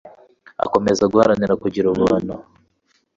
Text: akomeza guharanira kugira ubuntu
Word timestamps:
akomeza 0.65 1.03
guharanira 1.11 1.53
kugira 1.63 1.87
ubuntu 1.93 2.33